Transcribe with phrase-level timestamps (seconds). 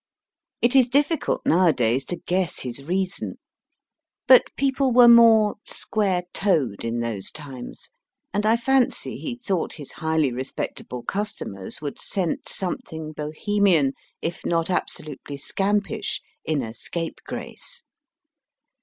[0.63, 3.37] It is difficult, nowadays, to guess his reason,
[4.25, 7.91] but people were more KILLED BY LIONS * square toed in those times,
[8.33, 13.93] and I fancy he thought his highly respectable customers would scent something Bohemian,
[14.23, 17.83] if 26 MY FIRST BOOK not absolutely scampish, in a Scapegrace.